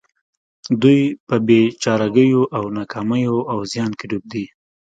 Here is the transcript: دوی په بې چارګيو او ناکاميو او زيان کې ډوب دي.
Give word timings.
دوی 0.81 1.01
په 1.27 1.35
بې 1.47 1.61
چارګيو 1.83 2.41
او 2.57 2.63
ناکاميو 2.77 3.37
او 3.51 3.57
زيان 3.71 3.91
کې 3.99 4.05
ډوب 4.09 4.23
دي. 4.33 4.45